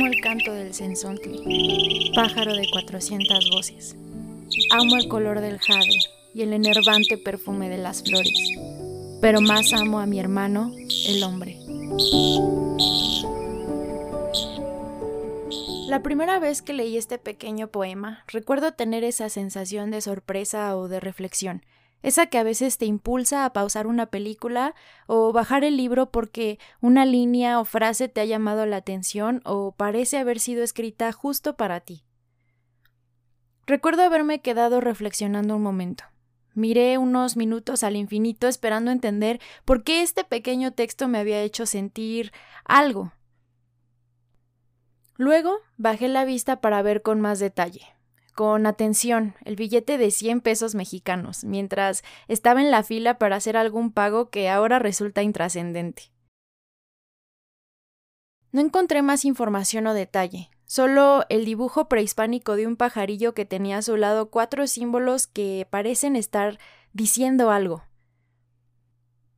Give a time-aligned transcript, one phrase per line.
[0.00, 3.96] Amo el canto del censontle, pájaro de 400 voces.
[4.70, 5.98] Amo el color del jade
[6.32, 8.56] y el enervante perfume de las flores.
[9.20, 10.72] Pero más amo a mi hermano,
[11.06, 11.58] el hombre.
[15.86, 20.88] La primera vez que leí este pequeño poema, recuerdo tener esa sensación de sorpresa o
[20.88, 21.62] de reflexión,
[22.02, 24.74] esa que a veces te impulsa a pausar una película
[25.06, 29.72] o bajar el libro porque una línea o frase te ha llamado la atención o
[29.72, 32.04] parece haber sido escrita justo para ti.
[33.66, 36.04] Recuerdo haberme quedado reflexionando un momento.
[36.54, 41.64] Miré unos minutos al infinito esperando entender por qué este pequeño texto me había hecho
[41.64, 42.32] sentir
[42.64, 43.12] algo,
[45.20, 47.82] Luego bajé la vista para ver con más detalle,
[48.30, 53.56] con atención, el billete de 100 pesos mexicanos, mientras estaba en la fila para hacer
[53.56, 56.12] algún pago que ahora resulta intrascendente.
[58.52, 63.78] No encontré más información o detalle, solo el dibujo prehispánico de un pajarillo que tenía
[63.78, 66.58] a su lado cuatro símbolos que parecen estar
[66.92, 67.84] diciendo algo.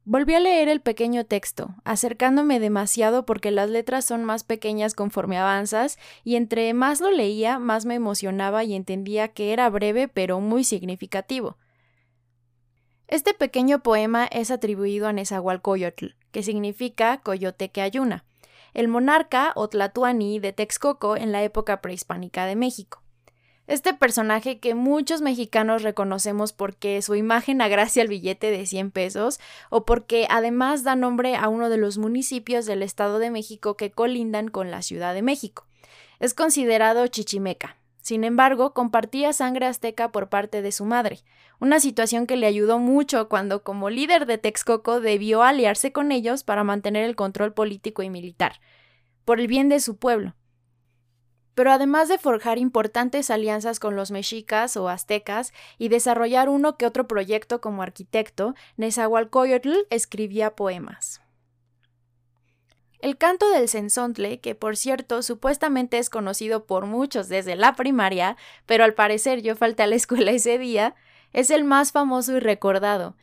[0.05, 5.39] Volví a leer el pequeño texto, acercándome demasiado porque las letras son más pequeñas conforme
[5.39, 10.41] avanzas, y entre más lo leía, más me emocionaba y entendía que era breve pero
[10.41, 11.56] muy significativo.
[13.06, 18.25] Este pequeño poema es atribuido a Nezahualcóyotl, que significa coyote que ayuna,
[18.75, 23.02] el monarca o tlatuani de Texcoco en la época prehispánica de México.
[23.73, 29.41] Este personaje que muchos mexicanos reconocemos porque su imagen agracia el billete de 100 pesos
[29.70, 33.91] o porque además da nombre a uno de los municipios del Estado de México que
[33.91, 35.67] colindan con la Ciudad de México.
[36.20, 37.79] Es considerado chichimeca.
[38.03, 41.20] Sin embargo, compartía sangre azteca por parte de su madre,
[41.59, 46.45] una situación que le ayudó mucho cuando como líder de Texcoco debió aliarse con ellos
[46.45, 48.61] para mantener el control político y militar,
[49.24, 50.35] por el bien de su pueblo.
[51.55, 56.86] Pero además de forjar importantes alianzas con los mexicas o aztecas y desarrollar uno que
[56.86, 61.20] otro proyecto como arquitecto, Nezahualcóyotl escribía poemas.
[63.02, 68.36] El canto del censontle, que por cierto supuestamente es conocido por muchos desde la primaria,
[68.64, 70.95] pero al parecer yo falté a la escuela ese día,
[71.33, 73.17] es el más famoso y recordado.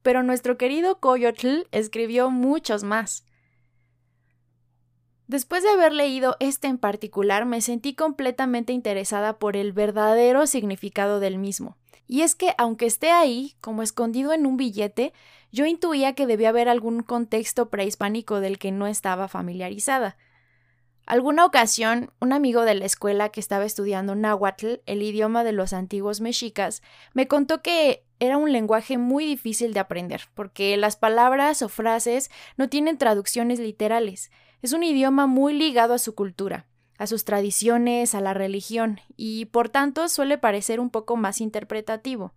[0.00, 3.26] Pero nuestro querido Coyotl escribió muchos más.
[5.30, 11.20] Después de haber leído este en particular, me sentí completamente interesada por el verdadero significado
[11.20, 11.76] del mismo.
[12.08, 15.12] Y es que, aunque esté ahí, como escondido en un billete,
[15.52, 20.16] yo intuía que debía haber algún contexto prehispánico del que no estaba familiarizada.
[21.06, 25.72] Alguna ocasión, un amigo de la escuela que estaba estudiando náhuatl, el idioma de los
[25.72, 26.82] antiguos mexicas,
[27.14, 32.32] me contó que era un lenguaje muy difícil de aprender, porque las palabras o frases
[32.56, 34.32] no tienen traducciones literales,
[34.62, 36.66] es un idioma muy ligado a su cultura,
[36.98, 42.34] a sus tradiciones, a la religión, y por tanto suele parecer un poco más interpretativo.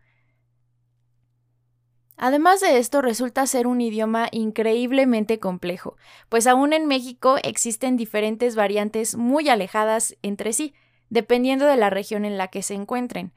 [2.16, 5.98] Además de esto, resulta ser un idioma increíblemente complejo,
[6.30, 10.74] pues aún en México existen diferentes variantes muy alejadas entre sí,
[11.10, 13.34] dependiendo de la región en la que se encuentren.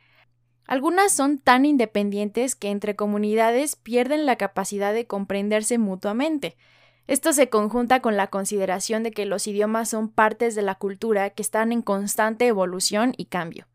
[0.67, 6.57] Algunas son tan independientes que entre comunidades pierden la capacidad de comprenderse mutuamente,
[7.07, 11.31] esto se conjunta con la consideración de que los idiomas son partes de la cultura
[11.31, 13.67] que están en constante evolución y cambio.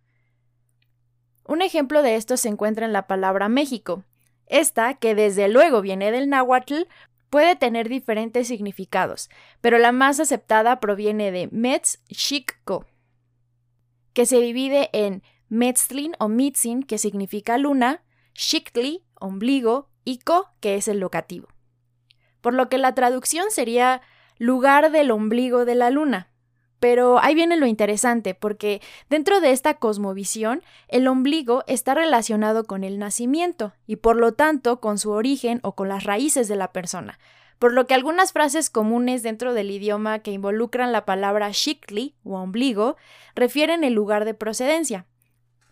[1.46, 4.04] Un ejemplo de esto se encuentra en la palabra México.
[4.48, 6.84] Esta, que desde luego viene del náhuatl,
[7.30, 9.30] puede tener diferentes significados,
[9.62, 12.00] pero la más aceptada proviene de Metz
[14.14, 18.04] que se divide en Metzlin o Mitzin, que significa luna,
[18.34, 21.48] Shikli, ombligo, y Ko, que es el locativo
[22.42, 24.02] por lo que la traducción sería
[24.38, 26.28] lugar del ombligo de la luna.
[26.80, 32.84] Pero ahí viene lo interesante, porque dentro de esta cosmovisión, el ombligo está relacionado con
[32.84, 36.72] el nacimiento y por lo tanto con su origen o con las raíces de la
[36.72, 37.20] persona,
[37.60, 42.40] por lo que algunas frases comunes dentro del idioma que involucran la palabra shikli o
[42.40, 42.98] ombligo
[43.36, 45.06] refieren el lugar de procedencia.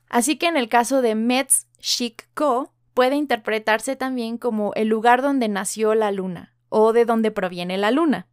[0.10, 5.48] Así que en el caso de Metz Shikko puede interpretarse también como el lugar donde
[5.48, 8.28] nació la luna, o de dónde proviene la luna.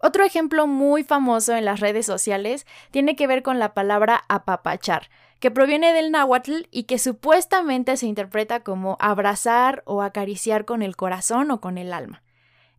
[0.00, 5.08] Otro ejemplo muy famoso en las redes sociales tiene que ver con la palabra apapachar,
[5.40, 10.96] que proviene del náhuatl y que supuestamente se interpreta como abrazar o acariciar con el
[10.96, 12.22] corazón o con el alma.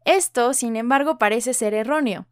[0.06, 2.26] Esto, sin embargo, parece ser erróneo.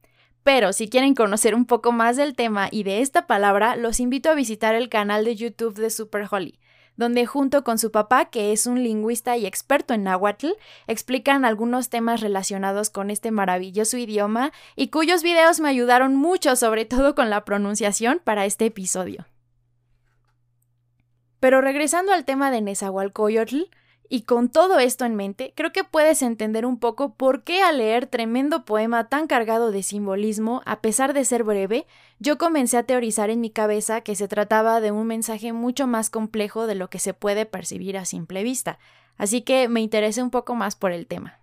[0.43, 4.29] Pero si quieren conocer un poco más del tema y de esta palabra, los invito
[4.29, 6.57] a visitar el canal de YouTube de Super Holly,
[6.97, 10.47] donde junto con su papá, que es un lingüista y experto en náhuatl,
[10.87, 16.85] explican algunos temas relacionados con este maravilloso idioma y cuyos videos me ayudaron mucho, sobre
[16.85, 19.25] todo con la pronunciación, para este episodio.
[21.39, 23.69] Pero regresando al tema de Nezahualcóyotl,
[24.09, 27.79] y con todo esto en mente, creo que puedes entender un poco por qué al
[27.79, 31.87] leer tremendo poema tan cargado de simbolismo, a pesar de ser breve,
[32.19, 36.09] yo comencé a teorizar en mi cabeza que se trataba de un mensaje mucho más
[36.09, 38.79] complejo de lo que se puede percibir a simple vista,
[39.17, 41.39] así que me interesé un poco más por el tema.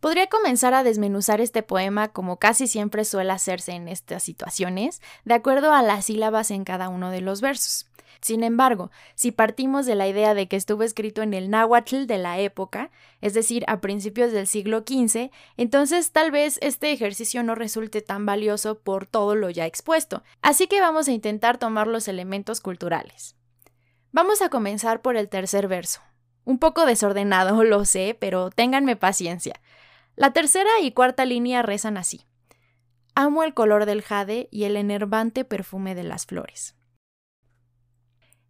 [0.00, 5.34] Podría comenzar a desmenuzar este poema como casi siempre suele hacerse en estas situaciones, de
[5.34, 7.87] acuerdo a las sílabas en cada uno de los versos.
[8.20, 12.18] Sin embargo, si partimos de la idea de que estuvo escrito en el náhuatl de
[12.18, 17.54] la época, es decir, a principios del siglo XV, entonces tal vez este ejercicio no
[17.54, 22.08] resulte tan valioso por todo lo ya expuesto, así que vamos a intentar tomar los
[22.08, 23.36] elementos culturales.
[24.10, 26.00] Vamos a comenzar por el tercer verso.
[26.44, 29.60] Un poco desordenado, lo sé, pero ténganme paciencia.
[30.16, 32.24] La tercera y cuarta línea rezan así.
[33.14, 36.77] Amo el color del jade y el enervante perfume de las flores.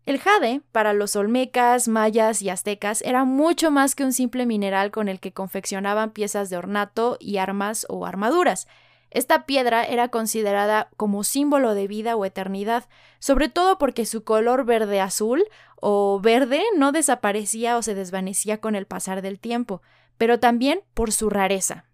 [0.08, 4.90] El jade, para los olmecas, mayas y aztecas, era mucho más que un simple mineral
[4.90, 8.68] con el que confeccionaban piezas de ornato y armas o armaduras.
[9.10, 12.86] Esta piedra era considerada como símbolo de vida o eternidad,
[13.18, 15.44] sobre todo porque su color verde azul
[15.76, 19.82] o verde no desaparecía o se desvanecía con el pasar del tiempo,
[20.16, 21.84] pero también por su rareza.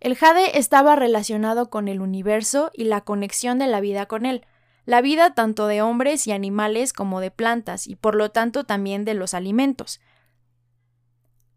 [0.00, 4.44] El jade estaba relacionado con el universo y la conexión de la vida con él
[4.86, 9.04] la vida tanto de hombres y animales como de plantas y por lo tanto también
[9.04, 10.00] de los alimentos.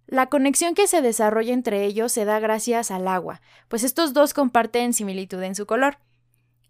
[0.07, 4.33] La conexión que se desarrolla entre ellos se da gracias al agua, pues estos dos
[4.33, 5.99] comparten similitud en su color.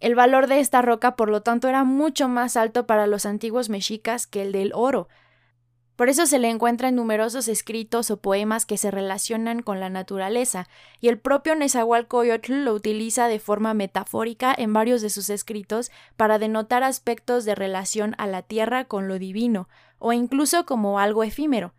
[0.01, 3.69] El valor de esta roca, por lo tanto, era mucho más alto para los antiguos
[3.69, 5.07] mexicas que el del oro,
[5.99, 9.89] por eso se le encuentra en numerosos escritos o poemas que se relacionan con la
[9.89, 10.69] naturaleza,
[11.01, 16.39] y el propio Nezahualcóyotl lo utiliza de forma metafórica en varios de sus escritos para
[16.39, 19.67] denotar aspectos de relación a la tierra con lo divino,
[19.97, 21.73] o incluso como algo efímero.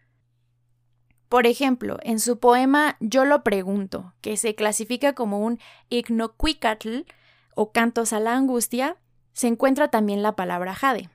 [1.30, 5.58] Por ejemplo, en su poema Yo lo pregunto, que se clasifica como un
[5.88, 7.06] ignocuicatl
[7.54, 8.98] o cantos a la angustia,
[9.32, 11.08] se encuentra también la palabra jade.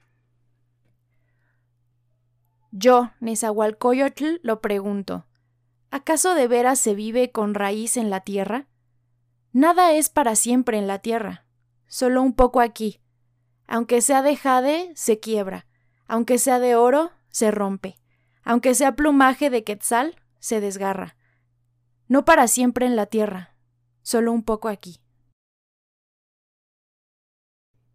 [2.78, 5.26] Yo, Nezahualcóyotl, lo pregunto.
[5.92, 8.68] ¿Acaso de veras se vive con raíz en la tierra?
[9.54, 11.46] Nada es para siempre en la tierra,
[11.88, 13.00] solo un poco aquí.
[13.66, 15.68] Aunque sea de jade, se quiebra.
[16.06, 17.96] Aunque sea de oro, se rompe.
[18.44, 21.16] Aunque sea plumaje de quetzal, se desgarra.
[22.10, 23.56] No para siempre en la tierra,
[24.02, 25.00] solo un poco aquí.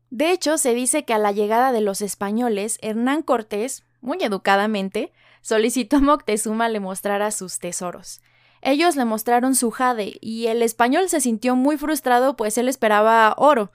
[0.09, 5.12] De hecho, se dice que a la llegada de los españoles, Hernán Cortés, muy educadamente,
[5.41, 8.20] solicitó a Moctezuma le mostrara sus tesoros.
[8.62, 13.35] Ellos le mostraron su jade y el español se sintió muy frustrado pues él esperaba
[13.38, 13.73] oro.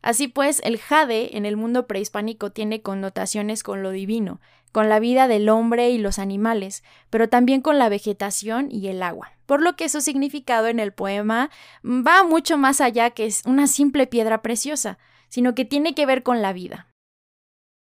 [0.00, 4.40] Así pues, el jade en el mundo prehispánico tiene connotaciones con lo divino,
[4.70, 9.02] con la vida del hombre y los animales, pero también con la vegetación y el
[9.02, 11.50] agua, por lo que su significado en el poema
[11.84, 16.22] va mucho más allá que es una simple piedra preciosa, sino que tiene que ver
[16.22, 16.88] con la vida.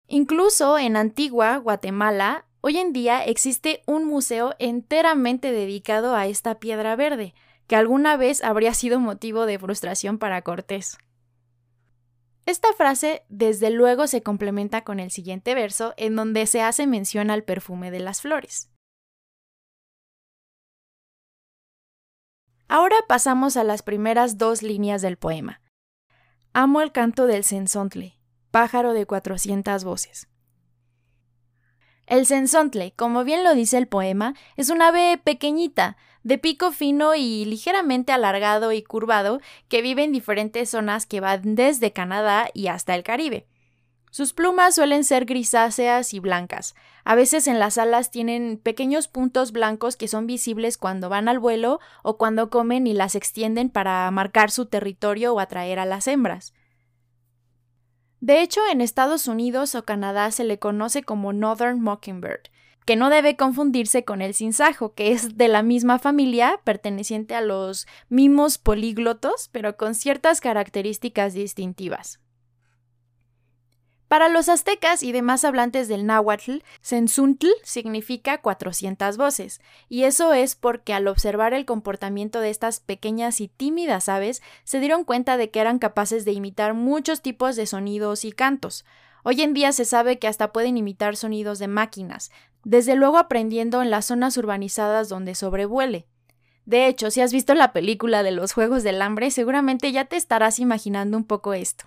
[0.08, 6.96] Incluso en Antigua, Guatemala, hoy en día existe un museo enteramente dedicado a esta piedra
[6.96, 7.34] verde,
[7.68, 10.98] que alguna vez habría sido motivo de frustración para Cortés.
[12.46, 17.32] Esta frase desde luego se complementa con el siguiente verso en donde se hace mención
[17.32, 18.70] al perfume de las flores.
[22.68, 25.62] Ahora pasamos a las primeras dos líneas del poema.
[26.54, 28.20] Amo el canto del sensontle,
[28.56, 30.30] pájaro de cuatrocientas voces.
[32.08, 37.16] El sensontle, como bien lo dice el poema, es un ave pequeñita, de pico fino
[37.16, 42.68] y ligeramente alargado y curvado, que vive en diferentes zonas que van desde Canadá y
[42.68, 43.46] hasta el Caribe.
[44.10, 46.76] Sus plumas suelen ser grisáceas y blancas.
[47.04, 51.40] A veces en las alas tienen pequeños puntos blancos que son visibles cuando van al
[51.40, 56.08] vuelo o cuando comen y las extienden para marcar su territorio o atraer a las
[56.08, 56.54] hembras.
[58.26, 62.50] De hecho, en Estados Unidos o Canadá se le conoce como Northern Mockingbird,
[62.84, 67.42] que no debe confundirse con el cinsajo, que es de la misma familia, perteneciente a
[67.42, 72.20] los mimos políglotos, pero con ciertas características distintivas.
[74.08, 80.54] Para los aztecas y demás hablantes del náhuatl, sensuntl significa 400 voces, y eso es
[80.56, 85.50] porque al observar el comportamiento de estas pequeñas y tímidas aves, se dieron cuenta de
[85.50, 88.86] que eran capaces de imitar muchos tipos de sonidos y cantos.
[89.24, 92.30] Hoy en día se sabe que hasta pueden imitar sonidos de máquinas,
[92.64, 96.06] desde luego aprendiendo en las zonas urbanizadas donde sobrevuele.
[96.66, 100.16] De hecho, si has visto la película de los Juegos del Hambre, seguramente ya te
[100.16, 101.86] estarás imaginando un poco esto.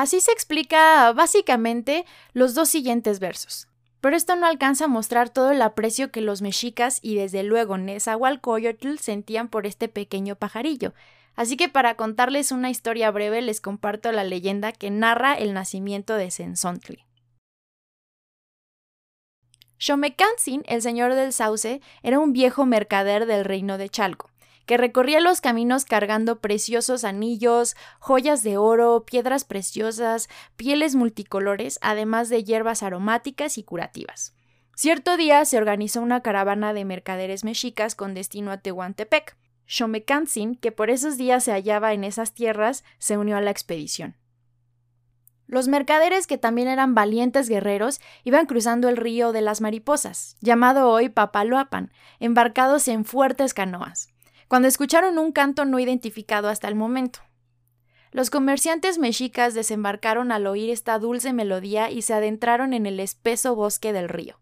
[0.00, 3.68] Así se explica básicamente los dos siguientes versos.
[4.00, 7.76] Pero esto no alcanza a mostrar todo el aprecio que los mexicas y desde luego
[7.76, 10.94] Nezahualcóyotl sentían por este pequeño pajarillo,
[11.36, 16.14] Así que para contarles una historia breve les comparto la leyenda que narra el nacimiento
[16.14, 17.04] de Sensontli.
[19.78, 24.30] Xomecantzin, el señor del sauce, era un viejo mercader del reino de Chalco,
[24.70, 32.28] que recorría los caminos cargando preciosos anillos, joyas de oro, piedras preciosas, pieles multicolores, además
[32.28, 34.32] de hierbas aromáticas y curativas.
[34.76, 39.36] Cierto día se organizó una caravana de mercaderes mexicas con destino a Tehuantepec,
[39.66, 44.18] Xomecantzin, que por esos días se hallaba en esas tierras, se unió a la expedición.
[45.48, 50.90] Los mercaderes, que también eran valientes guerreros, iban cruzando el río de las mariposas, llamado
[50.90, 54.10] hoy Papaloapan, embarcados en fuertes canoas,
[54.50, 57.20] cuando escucharon un canto no identificado hasta el momento.
[58.10, 63.54] Los comerciantes mexicas desembarcaron al oír esta dulce melodía y se adentraron en el espeso
[63.54, 64.40] bosque del río.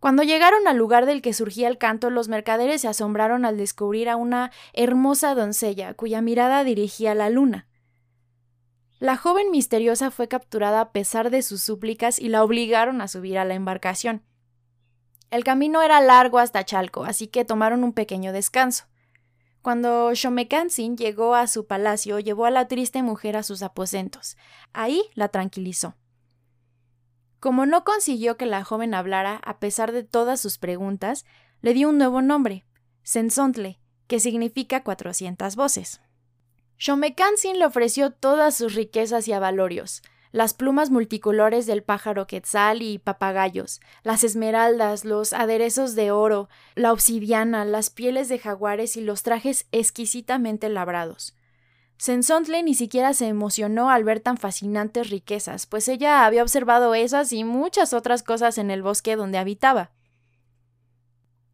[0.00, 4.08] Cuando llegaron al lugar del que surgía el canto, los mercaderes se asombraron al descubrir
[4.08, 7.68] a una hermosa doncella cuya mirada dirigía la luna.
[8.98, 13.38] La joven misteriosa fue capturada a pesar de sus súplicas y la obligaron a subir
[13.38, 14.24] a la embarcación.
[15.30, 18.84] El camino era largo hasta Chalco, así que tomaron un pequeño descanso.
[19.62, 24.36] Cuando Xomecantzin llegó a su palacio, llevó a la triste mujer a sus aposentos.
[24.72, 25.96] Ahí la tranquilizó.
[27.40, 31.24] Como no consiguió que la joven hablara a pesar de todas sus preguntas,
[31.62, 32.66] le dio un nuevo nombre,
[33.02, 36.00] Sensontle, que significa cuatrocientas voces.
[36.76, 40.02] Xomecantzin le ofreció todas sus riquezas y avalorios,
[40.34, 46.92] las plumas multicolores del pájaro quetzal y papagayos, las esmeraldas, los aderezos de oro, la
[46.92, 51.36] obsidiana, las pieles de jaguares y los trajes exquisitamente labrados.
[51.98, 57.32] Sensontle ni siquiera se emocionó al ver tan fascinantes riquezas, pues ella había observado esas
[57.32, 59.92] y muchas otras cosas en el bosque donde habitaba.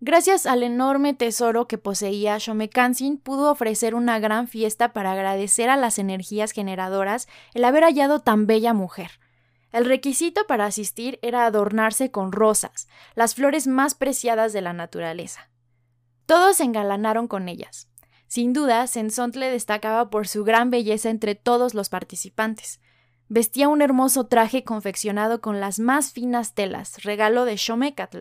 [0.02, 5.76] Gracias al enorme tesoro que poseía, Xomecantzin pudo ofrecer una gran fiesta para agradecer a
[5.76, 9.11] las energías generadoras el haber hallado tan bella mujer.
[9.73, 15.50] El requisito para asistir era adornarse con rosas, las flores más preciadas de la naturaleza.
[16.25, 17.90] Todos se engalanaron con ellas.
[18.26, 22.80] Sin duda, Sensontle destacaba por su gran belleza entre todos los participantes.
[23.28, 28.21] Vestía un hermoso traje confeccionado con las más finas telas, regalo de Xomecatl.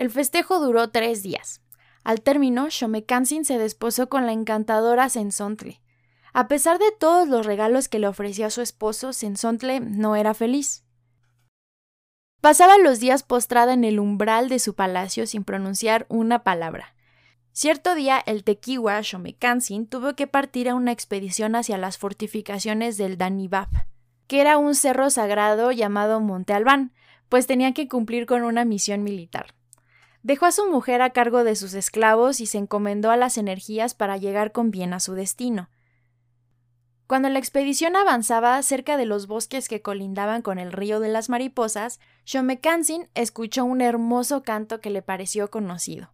[0.00, 1.60] El festejo duró tres días.
[2.04, 5.82] Al término, Xomecantzin se desposó con la encantadora Sensontle.
[6.32, 10.86] A pesar de todos los regalos que le ofrecía su esposo, Sensontle no era feliz.
[12.40, 16.94] Pasaba los días postrada en el umbral de su palacio sin pronunciar una palabra.
[17.52, 23.18] Cierto día el tequiwa Xomecantzin tuvo que partir a una expedición hacia las fortificaciones del
[23.18, 23.68] Danibab,
[24.28, 26.94] que era un cerro sagrado llamado Monte Albán,
[27.28, 29.59] pues tenía que cumplir con una misión militar.
[30.22, 33.94] Dejó a su mujer a cargo de sus esclavos y se encomendó a las energías
[33.94, 35.70] para llegar con bien a su destino.
[37.06, 41.28] Cuando la expedición avanzaba cerca de los bosques que colindaban con el río de las
[41.28, 46.12] mariposas, Xomecantzin escuchó un hermoso canto que le pareció conocido.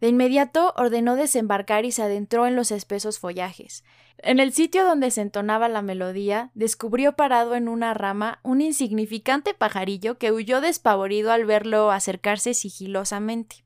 [0.00, 3.84] De inmediato ordenó desembarcar y se adentró en los espesos follajes.
[4.18, 9.54] En el sitio donde se entonaba la melodía, descubrió parado en una rama un insignificante
[9.54, 13.64] pajarillo que huyó despavorido al verlo acercarse sigilosamente.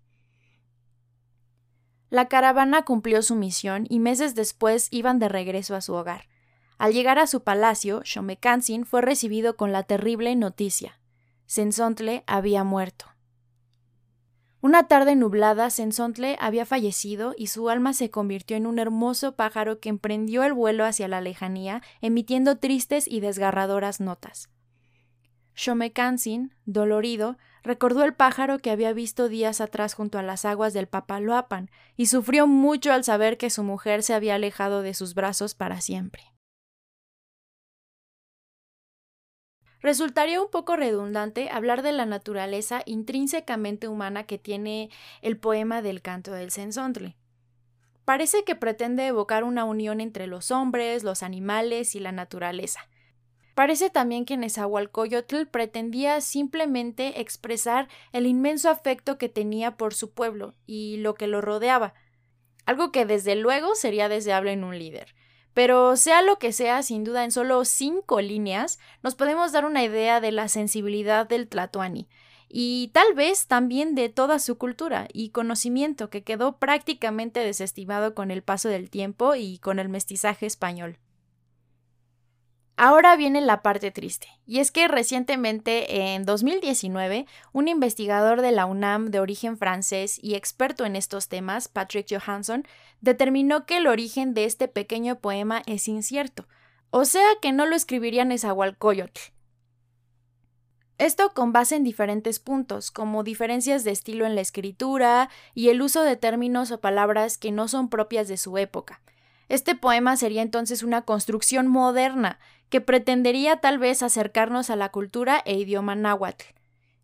[2.08, 6.28] La caravana cumplió su misión y meses después iban de regreso a su hogar.
[6.76, 11.00] Al llegar a su palacio, Xomecantzin fue recibido con la terrible noticia.
[11.46, 13.11] Sensontle había muerto.
[14.62, 19.80] Una tarde nublada, Sensontle había fallecido y su alma se convirtió en un hermoso pájaro
[19.80, 24.50] que emprendió el vuelo hacia la lejanía, emitiendo tristes y desgarradoras notas.
[25.54, 30.86] Xomecantzin, dolorido, recordó el pájaro que había visto días atrás junto a las aguas del
[30.86, 35.56] Papaloapan y sufrió mucho al saber que su mujer se había alejado de sus brazos
[35.56, 36.31] para siempre.
[39.82, 44.90] Resultaría un poco redundante hablar de la naturaleza intrínsecamente humana que tiene
[45.22, 47.16] el poema del canto del sensontle.
[48.04, 52.88] Parece que pretende evocar una unión entre los hombres, los animales y la naturaleza.
[53.56, 60.54] Parece también que Nezahualcóyotl pretendía simplemente expresar el inmenso afecto que tenía por su pueblo
[60.64, 61.92] y lo que lo rodeaba,
[62.66, 65.14] algo que desde luego sería deseable en un líder
[65.54, 69.84] Pero sea lo que sea, sin duda en solo cinco líneas nos podemos dar una
[69.84, 72.08] idea de la sensibilidad del Tlatoani
[72.54, 78.30] y tal vez también de toda su cultura y conocimiento que quedó prácticamente desestimado con
[78.30, 80.98] el paso del tiempo y con el mestizaje español.
[82.84, 88.66] Ahora viene la parte triste, y es que recientemente, en 2019, un investigador de la
[88.66, 92.66] UNAM de origen francés y experto en estos temas, Patrick Johansson,
[93.00, 96.48] determinó que el origen de este pequeño poema es incierto,
[96.90, 99.30] o sea que no lo escribiría Nezahualcóyotl.
[100.98, 105.82] Esto con base en diferentes puntos, como diferencias de estilo en la escritura y el
[105.82, 109.02] uso de términos o palabras que no son propias de su época.
[109.48, 112.40] Este poema sería entonces una construcción moderna
[112.72, 116.46] que pretendería tal vez acercarnos a la cultura e idioma náhuatl.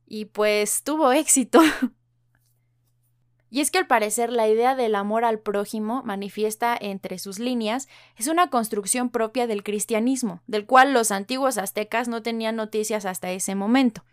[0.06, 1.60] Y pues tuvo éxito.
[3.50, 7.86] y es que al parecer la idea del amor al prójimo manifiesta entre sus líneas
[8.16, 13.30] es una construcción propia del cristianismo, del cual los antiguos aztecas no tenían noticias hasta
[13.30, 14.06] ese momento.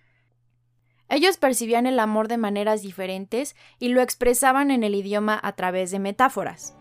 [1.08, 5.90] Ellos percibían el amor de maneras diferentes y lo expresaban en el idioma a través
[5.90, 6.76] de metáforas.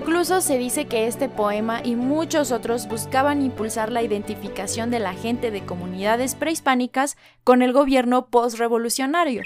[0.00, 5.12] Incluso se dice que este poema y muchos otros buscaban impulsar la identificación de la
[5.12, 9.42] gente de comunidades prehispánicas con el gobierno postrevolucionario.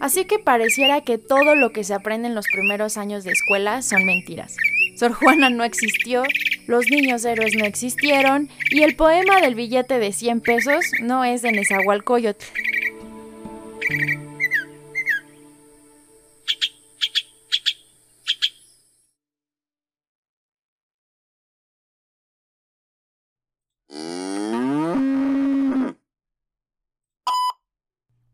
[0.00, 3.82] Así que pareciera que todo lo que se aprende en los primeros años de escuela
[3.82, 4.56] son mentiras.
[4.96, 6.24] Sor Juana no existió,
[6.66, 11.42] los niños héroes no existieron y el poema del billete de 100 pesos no es
[11.42, 12.44] de Nezahualcóyotl.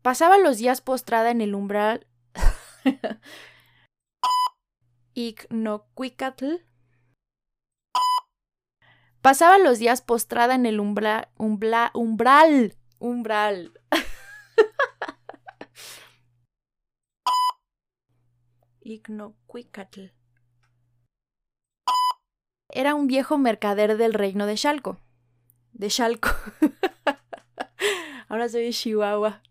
[0.01, 2.07] Pasaba los días postrada en el umbral.
[5.13, 6.55] Ignocuicatl.
[9.21, 11.29] Pasaba los días postrada en el umbral.
[11.37, 12.75] umbral.
[12.99, 13.73] Umbral.
[18.81, 20.07] Ignocuicatl.
[22.69, 24.97] Era un viejo mercader del reino de Chalco.
[25.73, 26.29] De Chalco.
[28.29, 29.43] Ahora soy de Chihuahua.